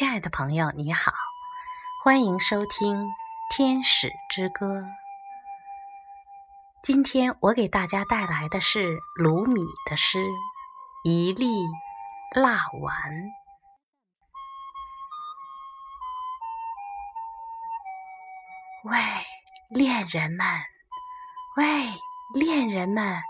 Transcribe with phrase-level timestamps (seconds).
[0.00, 1.12] 亲爱的朋友，你好，
[2.02, 3.04] 欢迎收听
[3.54, 4.80] 《天使之歌》。
[6.82, 10.20] 今天我给大家带来的是鲁米的诗
[11.04, 11.66] 《一粒
[12.34, 13.12] 蜡丸》。
[18.84, 18.98] 喂，
[19.68, 20.46] 恋人们！
[21.58, 21.92] 喂，
[22.32, 23.20] 恋人们！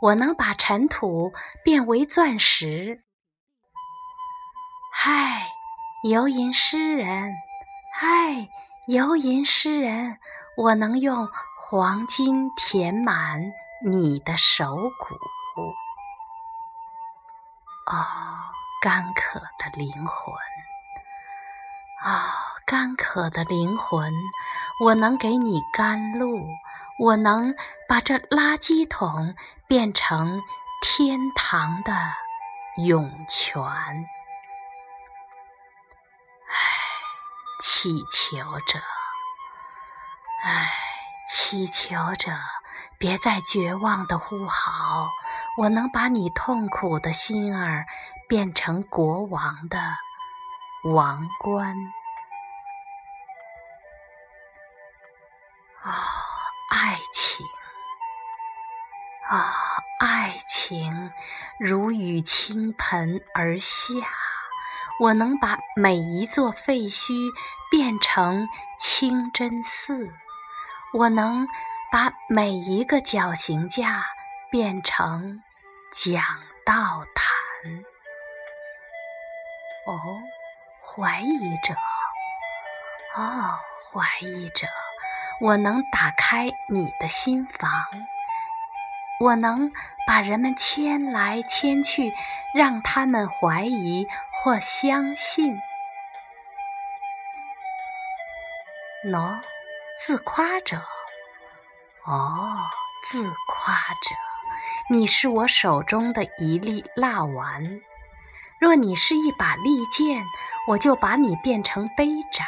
[0.00, 1.32] 我能把尘土
[1.64, 3.02] 变为钻石。
[4.92, 5.48] 嗨！
[6.02, 7.32] 游吟诗人，
[7.92, 8.48] 嗨，
[8.88, 10.18] 游吟诗人，
[10.56, 11.28] 我能用
[11.60, 13.40] 黄金填满
[13.86, 15.14] 你的手骨。
[17.86, 18.04] 哦，
[18.82, 20.34] 干渴的灵魂，
[22.04, 22.18] 哦，
[22.66, 24.12] 干渴的灵魂，
[24.84, 26.48] 我能给你甘露，
[26.98, 27.54] 我能
[27.88, 29.36] 把这垃圾桶
[29.68, 30.42] 变成
[30.82, 31.92] 天堂的
[32.84, 33.62] 涌泉。
[37.64, 38.80] 祈求着，
[40.42, 40.68] 唉，
[41.28, 42.36] 祈求着，
[42.98, 45.08] 别再绝望的呼嚎。
[45.58, 47.86] 我能把你痛苦的心儿
[48.28, 49.78] 变成国王的
[50.82, 51.76] 王冠。
[55.82, 55.92] 啊，
[56.68, 57.46] 爱情，
[59.28, 59.54] 啊，
[60.00, 61.12] 爱情，
[61.60, 64.21] 如雨倾盆而下。
[65.02, 67.12] 我能把每一座废墟
[67.72, 70.12] 变成清真寺，
[70.94, 71.48] 我能
[71.90, 74.04] 把每一个绞刑架
[74.48, 75.42] 变成
[75.90, 76.22] 讲
[76.64, 77.34] 道坛。
[79.88, 79.98] 哦，
[80.80, 81.74] 怀疑者，
[83.16, 83.58] 哦，
[83.90, 84.68] 怀疑者，
[85.40, 87.68] 我能打开你的心房。
[89.20, 89.70] 我能
[90.04, 92.12] 把人们牵来牵去，
[92.54, 94.08] 让他们怀疑
[94.42, 95.56] 或相信。
[99.04, 99.40] 喏，
[99.96, 100.78] 自夸者，
[102.04, 102.56] 哦，
[103.04, 104.16] 自夸者，
[104.90, 107.80] 你是我手中的一粒蜡丸。
[108.58, 110.24] 若你是一把利剑，
[110.66, 112.44] 我就把你变成杯盏；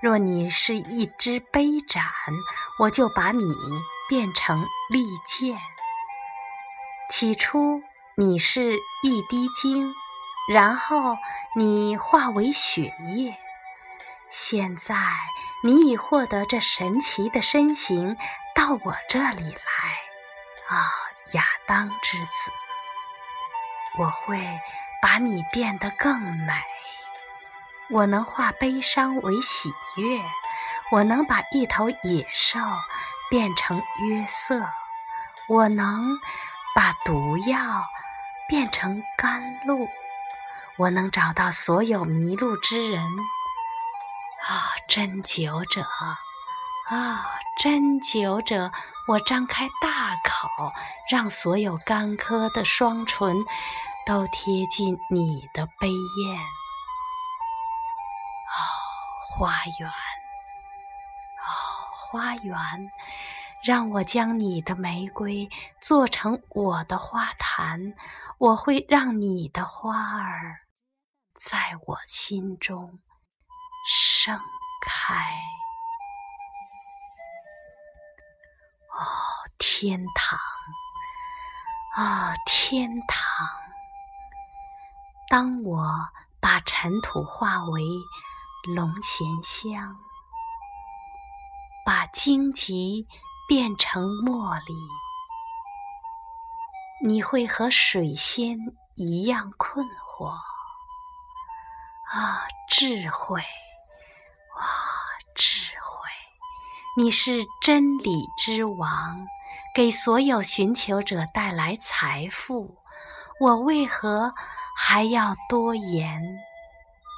[0.00, 2.02] 若你是一支杯盏，
[2.80, 3.44] 我就把你
[4.08, 5.58] 变成利剑。
[7.10, 7.82] 起初
[8.16, 9.94] 你是一滴精，
[10.48, 11.16] 然后
[11.56, 13.36] 你化为血液，
[14.28, 14.94] 现在
[15.62, 18.16] 你已获得这神奇的身形，
[18.54, 20.84] 到我这里来，啊，
[21.32, 22.50] 亚当之子！
[23.98, 24.60] 我会
[25.00, 26.52] 把你变得更美，
[27.90, 30.22] 我能化悲伤为喜悦，
[30.90, 32.58] 我能把一头野兽
[33.30, 34.66] 变成约瑟，
[35.48, 36.18] 我能。
[36.76, 37.56] 把毒药
[38.48, 39.88] 变成甘露，
[40.76, 43.02] 我能找到所有迷路之人。
[43.02, 45.82] 啊，针灸者，
[46.90, 47.24] 啊，
[47.58, 48.70] 针灸者，
[49.08, 50.72] 我张开大口，
[51.10, 53.36] 让所有干渴的双唇
[54.04, 56.38] 都贴近你的杯宴。
[58.50, 58.58] 哦，
[59.30, 61.50] 花园，哦，
[62.10, 62.54] 花园。
[63.62, 65.48] 让我将你的玫瑰
[65.80, 67.94] 做成我的花坛，
[68.36, 70.60] 我会让你的花儿
[71.34, 72.98] 在我心中
[73.86, 74.38] 盛
[74.80, 75.14] 开。
[78.90, 79.02] 哦，
[79.58, 80.38] 天堂！
[81.96, 83.48] 啊，天堂！
[85.28, 86.08] 当我
[86.40, 87.82] 把尘土化为
[88.74, 89.98] 龙涎香，
[91.84, 93.06] 把荆棘。
[93.46, 94.74] 变成茉莉，
[97.06, 98.56] 你会和水仙
[98.94, 100.53] 一样困惑。
[102.14, 103.40] 啊，智慧！
[103.40, 104.64] 哇，
[105.34, 106.08] 智慧！
[106.96, 109.26] 你是真理之王，
[109.74, 112.76] 给所有寻求者带来财富。
[113.40, 114.32] 我为何
[114.76, 116.22] 还要多言？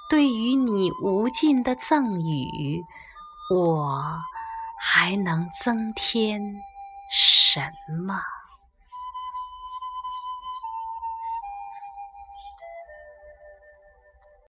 [0.08, 2.82] 对于你无尽的赠予，
[3.54, 4.18] 我。
[4.78, 6.38] 还能增添
[7.10, 7.60] 什
[8.06, 8.20] 么？